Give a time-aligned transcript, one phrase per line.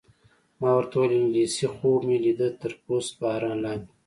[0.59, 3.89] ما ورته وویل: انګلېسي خوب مې لیده، تر پست باران لاندې.